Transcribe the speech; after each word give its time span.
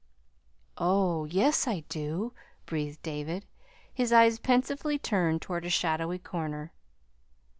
"Oh, 0.79 1.25
yes, 1.25 1.67
I 1.67 1.81
do," 1.87 2.33
breathed 2.65 3.03
David, 3.03 3.45
his 3.93 4.11
eyes 4.11 4.39
pensively 4.39 4.97
turned 4.97 5.43
toward 5.43 5.63
a 5.63 5.69
shadowy 5.69 6.17
corner. 6.17 6.71